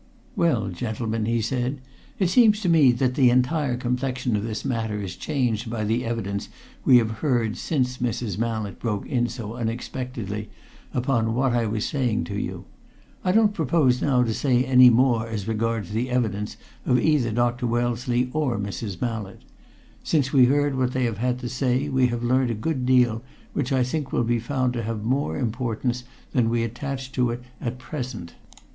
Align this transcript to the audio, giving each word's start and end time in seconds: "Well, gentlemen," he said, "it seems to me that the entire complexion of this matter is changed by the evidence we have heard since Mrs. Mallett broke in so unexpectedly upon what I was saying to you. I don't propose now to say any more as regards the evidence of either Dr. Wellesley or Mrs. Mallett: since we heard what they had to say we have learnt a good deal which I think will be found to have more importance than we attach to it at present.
"Well, 0.35 0.69
gentlemen," 0.69 1.25
he 1.27 1.43
said, 1.43 1.79
"it 2.17 2.29
seems 2.31 2.59
to 2.61 2.69
me 2.69 2.91
that 2.93 3.13
the 3.13 3.29
entire 3.29 3.77
complexion 3.77 4.35
of 4.35 4.41
this 4.43 4.65
matter 4.65 4.99
is 4.99 5.15
changed 5.15 5.69
by 5.69 5.83
the 5.83 6.05
evidence 6.05 6.49
we 6.83 6.97
have 6.97 7.19
heard 7.21 7.55
since 7.55 7.99
Mrs. 7.99 8.35
Mallett 8.39 8.79
broke 8.79 9.05
in 9.05 9.27
so 9.29 9.53
unexpectedly 9.53 10.49
upon 10.91 11.35
what 11.35 11.53
I 11.53 11.67
was 11.67 11.85
saying 11.85 12.23
to 12.23 12.35
you. 12.39 12.65
I 13.23 13.31
don't 13.31 13.53
propose 13.53 14.01
now 14.01 14.23
to 14.23 14.33
say 14.33 14.65
any 14.65 14.89
more 14.89 15.27
as 15.27 15.47
regards 15.47 15.91
the 15.91 16.09
evidence 16.09 16.57
of 16.83 16.99
either 16.99 17.29
Dr. 17.31 17.67
Wellesley 17.67 18.31
or 18.33 18.57
Mrs. 18.57 18.99
Mallett: 19.01 19.43
since 20.03 20.33
we 20.33 20.45
heard 20.45 20.75
what 20.75 20.93
they 20.93 21.03
had 21.03 21.37
to 21.37 21.47
say 21.47 21.89
we 21.89 22.07
have 22.07 22.23
learnt 22.23 22.49
a 22.49 22.55
good 22.55 22.87
deal 22.87 23.21
which 23.53 23.71
I 23.71 23.83
think 23.83 24.11
will 24.11 24.23
be 24.23 24.39
found 24.39 24.73
to 24.73 24.81
have 24.81 25.03
more 25.03 25.37
importance 25.37 26.03
than 26.31 26.49
we 26.49 26.63
attach 26.63 27.11
to 27.11 27.29
it 27.29 27.43
at 27.61 27.77
present. 27.77 28.33